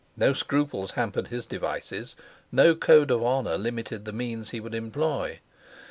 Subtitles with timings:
[0.17, 2.15] No scruples hampered his devices,
[2.51, 5.41] no code of honor limited the means he would employ.